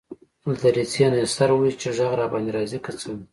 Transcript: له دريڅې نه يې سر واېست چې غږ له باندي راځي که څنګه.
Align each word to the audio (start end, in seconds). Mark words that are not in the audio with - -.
له 0.45 0.53
دريڅې 0.63 1.05
نه 1.11 1.17
يې 1.21 1.27
سر 1.35 1.49
واېست 1.53 1.79
چې 1.81 1.89
غږ 1.97 2.11
له 2.19 2.25
باندي 2.31 2.51
راځي 2.57 2.79
که 2.85 2.91
څنګه. 2.99 3.23